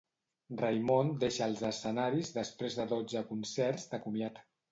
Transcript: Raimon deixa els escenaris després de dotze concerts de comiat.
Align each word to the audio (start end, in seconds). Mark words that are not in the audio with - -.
Raimon 0.61 1.11
deixa 1.23 1.49
els 1.49 1.61
escenaris 1.67 2.33
després 2.39 2.79
de 2.81 2.87
dotze 2.97 3.23
concerts 3.35 3.87
de 3.95 4.01
comiat. 4.07 4.43